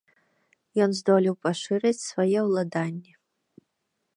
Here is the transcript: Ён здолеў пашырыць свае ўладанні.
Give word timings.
Ён 0.85 0.91
здолеў 0.99 1.35
пашырыць 1.47 1.99
свае 2.07 2.39
ўладанні. 2.49 3.13